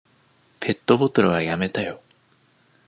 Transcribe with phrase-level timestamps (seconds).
[0.59, 2.01] ペットボトルはやめたよ。